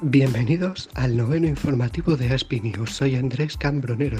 Bienvenidos 0.00 0.88
al 0.94 1.16
noveno 1.16 1.46
informativo 1.46 2.16
de 2.16 2.32
Aspi. 2.32 2.72
Soy 2.86 3.16
Andrés 3.16 3.58
Cambronero 3.58 4.18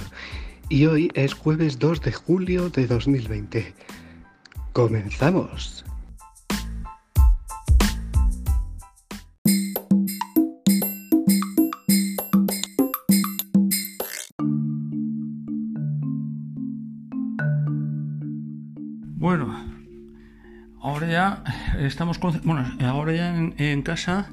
y 0.69 0.87
hoy 0.87 1.11
es 1.15 1.33
jueves 1.33 1.79
2 1.79 2.03
de 2.03 2.13
julio 2.13 2.69
de 2.69 2.87
2020. 2.87 3.75
¡Comenzamos! 4.75 5.85
Ahora 20.83 21.07
ya 21.09 21.45
estamos 21.79 22.19
con, 22.19 22.41
bueno, 22.45 22.67
ahora 22.85 23.13
ya 23.13 23.37
en, 23.37 23.83
casa 23.83 24.31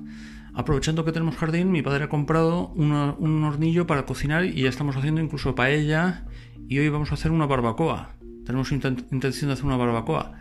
Aprovechando 0.53 1.05
que 1.05 1.13
tenemos 1.13 1.37
jardín, 1.37 1.71
mi 1.71 1.81
padre 1.81 2.05
ha 2.05 2.09
comprado 2.09 2.67
un 2.69 3.43
hornillo 3.45 3.87
para 3.87 4.05
cocinar 4.05 4.43
y 4.43 4.63
ya 4.63 4.69
estamos 4.69 4.97
haciendo 4.97 5.21
incluso 5.21 5.55
paella 5.55 6.25
y 6.67 6.79
hoy 6.79 6.89
vamos 6.89 7.11
a 7.11 7.13
hacer 7.13 7.31
una 7.31 7.45
barbacoa. 7.45 8.15
Tenemos 8.45 8.71
intención 8.71 9.49
de 9.49 9.53
hacer 9.53 9.65
una 9.65 9.77
barbacoa. 9.77 10.33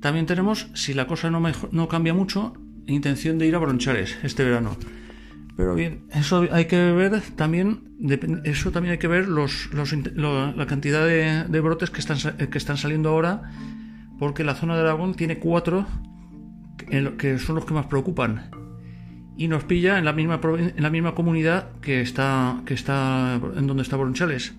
También 0.00 0.24
tenemos, 0.24 0.68
si 0.74 0.94
la 0.94 1.06
cosa 1.06 1.30
no, 1.30 1.42
no 1.72 1.88
cambia 1.88 2.14
mucho, 2.14 2.54
intención 2.86 3.38
de 3.38 3.46
ir 3.46 3.54
a 3.54 3.58
Bronchares 3.58 4.16
este 4.22 4.44
verano. 4.44 4.76
Pero 5.56 5.74
bien, 5.74 6.06
eso 6.12 6.48
hay 6.50 6.64
que 6.64 6.76
ver 6.92 7.20
también, 7.36 7.94
eso 8.44 8.72
también 8.72 8.92
hay 8.92 8.98
que 8.98 9.06
ver 9.06 9.28
los, 9.28 9.70
la 9.72 10.66
cantidad 10.66 11.06
de, 11.06 11.60
brotes 11.60 11.90
que 11.90 12.00
están, 12.00 12.18
que 12.36 12.58
están 12.58 12.76
saliendo 12.76 13.10
ahora, 13.10 13.52
porque 14.18 14.44
la 14.44 14.54
zona 14.54 14.74
de 14.74 14.82
Aragón 14.82 15.14
tiene 15.14 15.38
cuatro 15.38 15.86
que 17.18 17.38
son 17.38 17.54
los 17.56 17.64
que 17.64 17.74
más 17.74 17.86
preocupan 17.86 18.50
y 19.36 19.48
nos 19.48 19.64
pilla 19.64 19.98
en 19.98 20.04
la 20.04 20.12
misma, 20.12 20.40
en 20.42 20.82
la 20.82 20.90
misma 20.90 21.14
comunidad 21.14 21.70
que 21.80 22.00
está, 22.00 22.62
que 22.66 22.74
está 22.74 23.40
en 23.56 23.66
donde 23.66 23.82
está 23.82 23.96
Bronchales. 23.96 24.54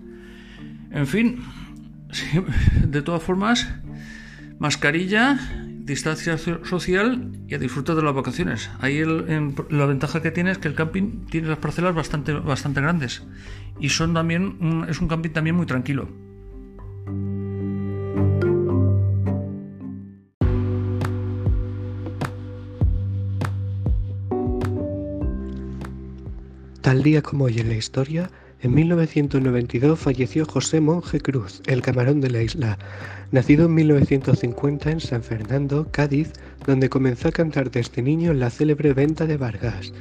En 0.91 1.07
fin, 1.07 1.39
de 2.87 3.01
todas 3.01 3.23
formas, 3.23 3.73
mascarilla, 4.59 5.39
distancia 5.85 6.37
social 6.37 7.31
y 7.47 7.53
a 7.53 7.59
disfrutar 7.59 7.95
de 7.95 8.03
las 8.03 8.15
vacaciones. 8.15 8.69
Ahí 8.79 9.03
la 9.03 9.85
ventaja 9.85 10.21
que 10.21 10.31
tiene 10.31 10.51
es 10.51 10.57
que 10.57 10.67
el 10.67 10.75
camping 10.75 11.25
tiene 11.29 11.47
las 11.47 11.59
parcelas 11.59 11.95
bastante, 11.95 12.33
bastante 12.33 12.81
grandes 12.81 13.23
y 13.79 13.89
son 13.89 14.13
también 14.13 14.85
es 14.89 14.99
un 14.99 15.07
camping 15.07 15.29
también 15.29 15.55
muy 15.55 15.65
tranquilo. 15.65 16.09
Tal 26.85 27.01
día 27.01 27.23
como 27.23 27.45
hoy 27.45 27.57
en 27.57 27.69
la 27.69 27.77
historia, 27.77 28.29
en 28.61 28.75
1992 28.75 29.97
falleció 29.97 30.45
José 30.45 30.81
Monje 30.81 31.19
Cruz, 31.19 31.63
el 31.65 31.81
camarón 31.81 32.21
de 32.21 32.29
la 32.29 32.43
isla, 32.43 32.77
nacido 33.31 33.65
en 33.65 33.73
1950 33.73 34.91
en 34.91 34.99
San 34.99 35.23
Fernando, 35.23 35.87
Cádiz, 35.91 36.31
donde 36.63 36.87
comenzó 36.87 37.29
a 37.29 37.31
cantar 37.31 37.71
desde 37.71 38.03
niño 38.03 38.29
en 38.29 38.39
la 38.39 38.51
célebre 38.51 38.93
venta 38.93 39.25
de 39.25 39.35
Vargas. 39.35 39.93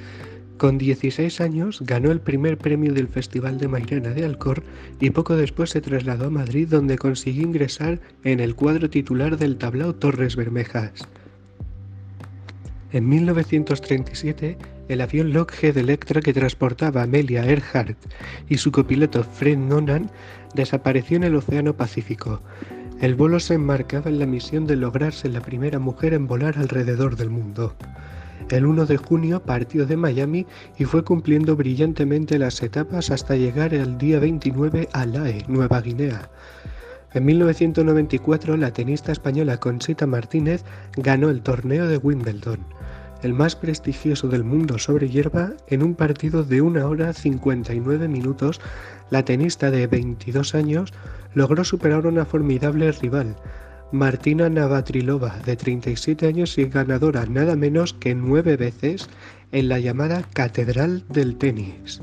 Con 0.59 0.77
16 0.77 1.41
años 1.41 1.81
ganó 1.81 2.13
el 2.13 2.21
primer 2.21 2.59
premio 2.59 2.93
del 2.93 3.09
Festival 3.09 3.57
de 3.57 3.69
Mairena 3.69 4.11
de 4.11 4.27
Alcor 4.27 4.63
y 5.01 5.09
poco 5.09 5.37
después 5.37 5.71
se 5.71 5.81
trasladó 5.81 6.27
a 6.27 6.31
Madrid 6.31 6.69
donde 6.69 6.99
consiguió 6.99 7.45
ingresar 7.45 7.99
en 8.25 8.41
el 8.41 8.55
cuadro 8.55 8.91
titular 8.91 9.39
del 9.39 9.57
tablao 9.57 9.95
Torres 9.95 10.37
Bermejas. 10.37 11.09
En 12.95 13.09
1937 13.09 14.57
el 14.87 15.01
avión 15.01 15.33
Lockheed 15.33 15.77
Electra 15.77 16.21
que 16.21 16.33
transportaba 16.33 17.01
a 17.01 17.05
Amelia 17.05 17.45
Earhart 17.45 17.99
y 18.49 18.59
su 18.59 18.71
copiloto 18.71 19.25
Fred 19.25 19.59
Nonan 19.59 20.13
desapareció 20.55 21.17
en 21.17 21.25
el 21.25 21.35
Océano 21.35 21.77
Pacífico. 21.77 22.41
El 23.01 23.17
vuelo 23.17 23.41
se 23.41 23.55
enmarcaba 23.55 24.11
en 24.11 24.21
la 24.21 24.27
misión 24.27 24.69
de 24.69 24.77
lograrse 24.77 25.29
la 25.29 25.41
primera 25.41 25.81
mujer 25.81 26.15
en 26.15 26.29
volar 26.29 26.57
alrededor 26.57 27.17
del 27.17 27.31
mundo. 27.31 27.75
El 28.49 28.65
1 28.65 28.87
de 28.87 28.97
junio 28.97 29.43
partió 29.43 29.87
de 29.87 29.97
Miami 29.97 30.47
y 30.79 30.85
fue 30.85 31.03
cumpliendo 31.03 31.57
brillantemente 31.57 32.39
las 32.39 32.63
etapas 32.63 33.11
hasta 33.11 33.35
llegar 33.35 33.75
el 33.75 33.99
día 33.99 34.21
29 34.21 34.89
a 34.93 35.05
Lae, 35.05 35.45
Nueva 35.49 35.81
Guinea. 35.81 36.31
En 37.15 37.25
1994 37.25 38.57
la 38.57 38.73
tenista 38.73 39.13
española 39.13 39.59
Conchita 39.59 40.07
Martínez 40.07 40.65
ganó 40.97 41.31
el 41.31 41.43
torneo 41.43 41.89
de 41.89 41.97
Wimbledon 41.97 42.59
el 43.25 43.33
más 43.33 43.57
prestigioso 43.57 44.29
del 44.29 44.45
mundo 44.45 44.79
sobre 44.79 45.09
hierba, 45.09 45.55
en 45.69 45.83
un 45.83 45.95
partido 45.95 46.45
de 46.45 46.61
1 46.61 46.87
hora 46.87 47.15
59 47.15 48.07
minutos, 48.07 48.61
la 49.09 49.25
tenista 49.25 49.71
de 49.71 49.87
22 49.87 50.55
años 50.55 50.93
logró 51.33 51.65
superar 51.65 52.05
a 52.05 52.09
una 52.09 52.27
formidable 52.27 52.93
rival, 52.93 53.37
Martina 53.93 54.51
Navratrilova, 54.51 55.39
de 55.47 55.57
37 55.57 56.27
años 56.27 56.59
y 56.59 56.67
ganadora 56.67 57.25
nada 57.25 57.57
menos 57.57 57.95
que 57.95 58.15
nueve 58.15 58.59
veces 58.59 59.09
en 59.53 59.71
la 59.71 59.79
llamada 59.79 60.23
Catedral 60.35 61.05
del 61.09 61.37
Tenis. 61.37 62.03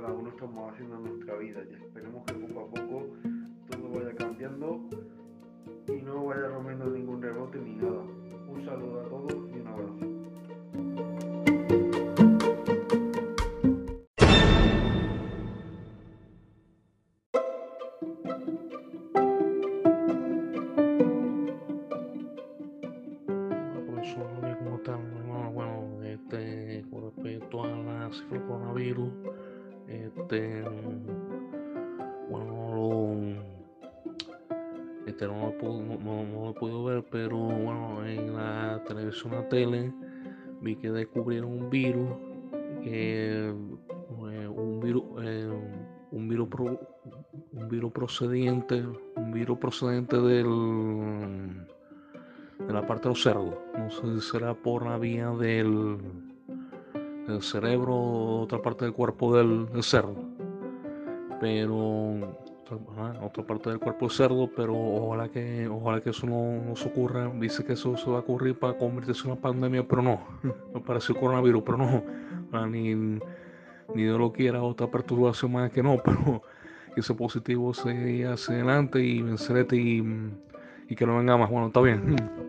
Cada 0.00 0.12
uno 0.12 0.28
estamos 0.28 0.72
haciendo 0.72 0.98
nuestra 0.98 1.36
vida. 1.36 1.60
Y 1.68 1.74
esperemos 1.74 2.24
que 2.24 2.34
poco 2.34 2.60
a 2.60 2.70
poco 2.70 3.06
todo 3.68 3.90
vaya 3.90 4.14
cambiando 4.14 4.88
y 5.88 6.02
no 6.02 6.26
vaya 6.26 6.48
rompiendo 6.48 6.52
ningún 6.52 6.67
Este, 30.30 30.62
bueno, 32.28 33.32
este 35.06 35.26
no, 35.26 35.54
lo 35.54 36.54
puedo, 36.54 36.84
ver, 36.84 37.02
pero 37.10 37.38
bueno, 37.38 38.06
en 38.06 38.36
la 38.36 38.84
televisión, 38.86 39.32
la 39.32 39.48
tele, 39.48 39.90
vi 40.60 40.76
que 40.76 40.90
descubrieron 40.90 41.50
un 41.50 41.70
virus, 41.70 42.10
eh, 42.84 43.54
un 44.18 44.80
virus, 44.82 45.02
eh, 45.22 45.50
un 46.10 46.28
virus, 46.28 46.48
un 47.52 47.68
virus 47.70 47.92
procedente, 47.92 48.84
un 49.16 49.32
virus 49.32 49.56
procedente 49.56 50.20
del 50.20 51.66
de 52.58 52.72
la 52.74 52.86
parte 52.86 53.04
de 53.04 53.08
los 53.08 53.22
cerdos. 53.22 53.54
No 53.78 53.90
sé 53.90 54.20
si 54.20 54.30
será 54.30 54.52
por 54.52 54.84
la 54.84 54.98
vía 54.98 55.30
del 55.30 56.27
el 57.28 57.42
cerebro, 57.42 58.40
otra 58.40 58.60
parte 58.60 58.84
del 58.84 58.94
cuerpo 58.94 59.36
del, 59.36 59.68
cerdo. 59.82 60.16
Pero 61.40 62.36
otra 63.22 63.46
parte 63.46 63.70
del 63.70 63.78
cuerpo 63.78 64.06
del 64.06 64.16
cerdo, 64.16 64.50
pero 64.54 64.74
ojalá 64.76 65.28
que, 65.28 65.68
ojalá 65.68 66.00
que 66.00 66.10
eso 66.10 66.26
no, 66.26 66.74
se 66.76 66.88
ocurra. 66.88 67.30
Dice 67.38 67.64
que 67.64 67.74
eso 67.74 67.96
se 67.96 68.10
va 68.10 68.16
a 68.16 68.20
ocurrir 68.20 68.58
para 68.58 68.76
convertirse 68.76 69.22
en 69.24 69.32
una 69.32 69.40
pandemia, 69.40 69.86
pero 69.86 70.02
no. 70.02 70.20
Me 70.74 70.80
parece 70.80 71.12
el 71.12 71.18
coronavirus, 71.18 71.62
pero 71.64 71.78
no. 71.78 72.66
Ni, 72.66 72.94
ni 72.94 74.02
Dios 74.02 74.18
lo 74.18 74.32
quiera, 74.32 74.62
otra 74.62 74.90
perturbación 74.90 75.52
más 75.52 75.70
que 75.70 75.82
no, 75.82 75.96
pero 76.04 76.42
ese 76.96 77.14
positivo 77.14 77.72
se 77.74 78.26
hacia 78.26 78.54
adelante 78.56 79.00
y 79.00 79.22
vencerete 79.22 79.76
y, 79.76 80.02
y 80.88 80.94
que 80.94 81.06
no 81.06 81.16
venga 81.16 81.36
más. 81.36 81.50
Bueno, 81.50 81.68
está 81.68 81.80
bien. 81.80 82.16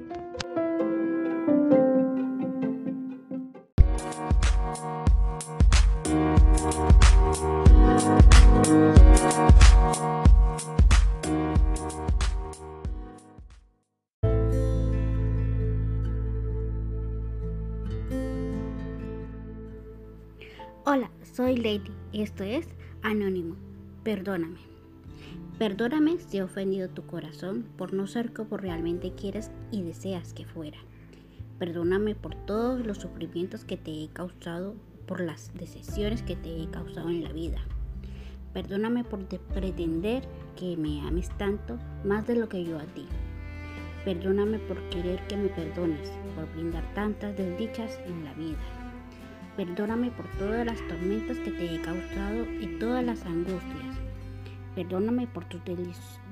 Hola, 20.85 21.09
soy 21.33 21.55
Lady 21.57 21.91
esto 22.13 22.43
es 22.43 22.67
Anónimo. 23.01 23.55
Perdóname. 24.03 24.59
Perdóname 25.57 26.19
si 26.19 26.37
he 26.37 26.43
ofendido 26.43 26.89
tu 26.89 27.07
corazón 27.07 27.65
por 27.77 27.93
no 27.93 28.05
ser 28.05 28.33
como 28.33 28.57
realmente 28.57 29.13
quieres 29.13 29.51
y 29.71 29.81
deseas 29.81 30.33
que 30.33 30.45
fuera. 30.45 30.77
Perdóname 31.59 32.15
por 32.15 32.35
todos 32.45 32.85
los 32.87 32.99
sufrimientos 32.99 33.65
que 33.65 33.75
te 33.75 33.91
he 33.91 34.07
causado, 34.07 34.75
por 35.05 35.19
las 35.19 35.53
decisiones 35.55 36.23
que 36.23 36.37
te 36.37 36.63
he 36.63 36.69
causado 36.69 37.09
en 37.09 37.21
la 37.21 37.33
vida. 37.33 37.59
Perdóname 38.53 39.03
por 39.03 39.25
pretender 39.25 40.23
que 40.55 40.77
me 40.77 41.01
ames 41.01 41.27
tanto 41.37 41.77
más 42.05 42.25
de 42.25 42.35
lo 42.35 42.47
que 42.47 42.63
yo 42.63 42.79
a 42.79 42.83
ti. 42.83 43.05
Perdóname 44.05 44.59
por 44.59 44.77
querer 44.89 45.19
que 45.27 45.35
me 45.35 45.49
perdones, 45.49 46.09
por 46.33 46.49
brindar 46.53 46.93
tantas 46.93 47.35
desdichas 47.35 47.99
en 48.05 48.23
la 48.23 48.33
vida. 48.35 48.57
Perdóname 49.57 50.11
por 50.11 50.27
todas 50.37 50.65
las 50.65 50.79
tormentas 50.87 51.37
que 51.39 51.51
te 51.51 51.75
he 51.75 51.81
causado 51.81 52.45
y 52.61 52.79
todas 52.79 53.03
las 53.03 53.25
angustias. 53.25 53.97
Perdóname 54.75 55.27
por 55.27 55.43
tus 55.43 55.61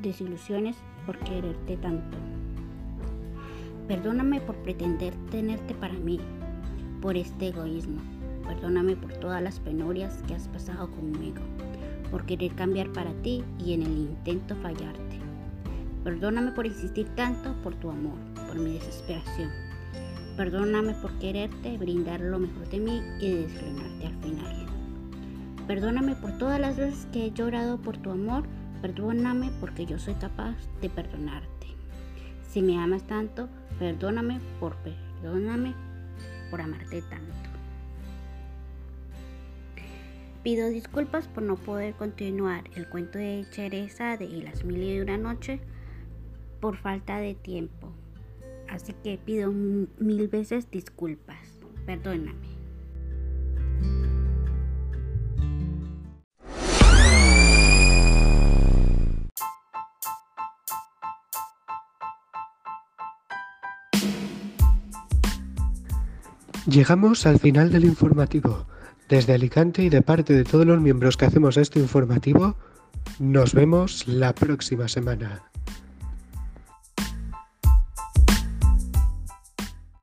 desilusiones, 0.02 0.78
por 1.06 1.20
quererte 1.20 1.76
tanto. 1.76 2.18
Perdóname 3.88 4.42
por 4.42 4.56
pretender 4.58 5.14
tenerte 5.32 5.74
para 5.74 5.94
mí, 5.94 6.20
por 7.02 7.16
este 7.16 7.48
egoísmo. 7.48 8.02
Perdóname 8.46 8.98
por 8.98 9.14
todas 9.14 9.42
las 9.42 9.62
penurias 9.62 10.22
que 10.28 10.36
has 10.36 10.50
pasado 10.50 10.92
conmigo, 10.92 11.42
por 12.12 12.26
querer 12.26 12.54
cambiar 12.56 12.92
para 12.92 13.14
ti 13.22 13.46
y 13.58 13.74
en 13.74 13.84
el 13.84 13.98
intento 13.98 14.58
fallarte. 14.58 15.20
Perdóname 16.04 16.52
por 16.52 16.66
insistir 16.66 17.08
tanto 17.16 17.54
por 17.64 17.76
tu 17.76 17.90
amor, 17.90 18.18
por 18.48 18.60
mi 18.60 18.74
desesperación. 18.74 19.52
Perdóname 20.36 20.94
por 20.96 21.12
quererte, 21.20 21.78
brindar 21.78 22.20
lo 22.20 22.40
mejor 22.40 22.70
de 22.70 22.80
mí 22.80 23.02
y 23.22 23.32
desilusionarte 23.32 24.06
al 24.06 24.16
final. 24.18 24.66
Perdóname 25.66 26.16
por 26.16 26.38
todas 26.38 26.60
las 26.60 26.76
veces 26.76 27.08
que 27.14 27.28
he 27.28 27.32
llorado 27.32 27.78
por 27.78 27.98
tu 27.98 28.12
amor. 28.12 28.44
Perdóname 28.82 29.50
porque 29.62 29.86
yo 29.86 29.98
soy 29.98 30.14
capaz 30.16 30.56
de 30.82 30.90
perdonarte. 30.90 31.77
Si 32.58 32.64
me 32.64 32.80
amas 32.80 33.06
tanto, 33.06 33.50
perdóname 33.78 34.42
por 34.60 34.76
perdóname 34.78 35.76
por 36.50 36.60
amarte 36.60 37.04
tanto. 37.04 37.52
Pido 40.42 40.68
disculpas 40.68 41.28
por 41.28 41.44
no 41.44 41.56
poder 41.56 41.94
continuar 41.94 42.64
el 42.74 42.90
cuento 42.90 43.20
de 43.20 43.46
Chereza 43.52 44.18
de 44.18 44.28
Las 44.30 44.64
Mil 44.64 44.82
y 44.82 45.00
una 45.00 45.20
noche 45.20 45.60
por 46.60 46.78
falta 46.78 47.20
de 47.20 47.36
tiempo. 47.36 47.92
Así 48.68 48.96
que 49.04 49.20
pido 49.24 49.52
mil 49.52 50.28
veces 50.28 50.72
disculpas. 50.72 51.60
Perdóname. 51.86 52.47
Llegamos 66.70 67.26
al 67.26 67.40
final 67.40 67.72
del 67.72 67.86
informativo. 67.86 68.66
Desde 69.08 69.34
Alicante 69.34 69.84
y 69.84 69.90
de 69.90 70.02
parte 70.02 70.34
de 70.34 70.44
todos 70.44 70.66
los 70.66 70.82
miembros 70.82 71.16
que 71.16 71.24
hacemos 71.24 71.56
este 71.56 71.80
informativo, 71.80 72.58
nos 73.20 73.54
vemos 73.54 74.06
la 74.06 74.36
próxima 74.36 74.90
semana. 74.90 75.44